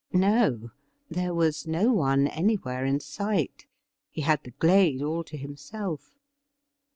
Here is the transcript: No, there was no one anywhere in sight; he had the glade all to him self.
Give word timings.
No, 0.13 0.71
there 1.11 1.31
was 1.31 1.67
no 1.67 1.93
one 1.93 2.25
anywhere 2.27 2.85
in 2.85 2.99
sight; 2.99 3.67
he 4.09 4.21
had 4.21 4.43
the 4.43 4.49
glade 4.49 5.03
all 5.03 5.23
to 5.25 5.37
him 5.37 5.55
self. 5.55 6.15